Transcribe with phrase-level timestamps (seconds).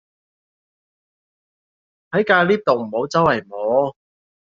[2.09, 3.95] 喺架 𨋢 度唔好週圍摸